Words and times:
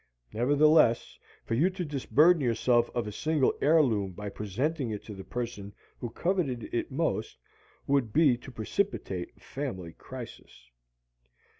Nevertheless, 0.33 1.19
for 1.45 1.53
you 1.53 1.69
to 1.69 1.85
disburden 1.85 2.41
yourself 2.41 2.89
of 2.95 3.05
a 3.05 3.11
single 3.11 3.53
heirloom 3.61 4.13
by 4.13 4.29
presenting 4.29 4.89
it 4.89 5.03
to 5.03 5.13
the 5.13 5.23
person 5.23 5.75
who 5.99 6.09
coveted 6.09 6.63
it 6.73 6.91
most, 6.91 7.37
would 7.85 8.11
be 8.11 8.35
to 8.35 8.51
precipitate 8.51 9.29
a 9.37 9.39
family 9.39 9.93
crisis. 9.93 10.71